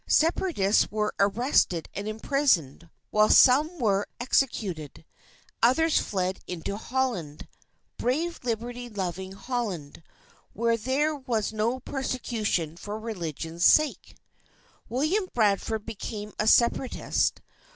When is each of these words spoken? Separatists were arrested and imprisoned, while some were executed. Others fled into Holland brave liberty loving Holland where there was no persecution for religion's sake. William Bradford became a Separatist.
Separatists 0.07 0.89
were 0.89 1.13
arrested 1.19 1.87
and 1.93 2.07
imprisoned, 2.07 2.89
while 3.11 3.29
some 3.29 3.77
were 3.77 4.07
executed. 4.19 5.05
Others 5.61 5.99
fled 5.99 6.39
into 6.47 6.75
Holland 6.75 7.47
brave 7.99 8.39
liberty 8.41 8.89
loving 8.89 9.33
Holland 9.33 10.01
where 10.53 10.75
there 10.75 11.15
was 11.15 11.53
no 11.53 11.79
persecution 11.81 12.75
for 12.77 12.97
religion's 12.99 13.63
sake. 13.63 14.15
William 14.89 15.27
Bradford 15.35 15.85
became 15.85 16.33
a 16.39 16.47
Separatist. 16.47 17.39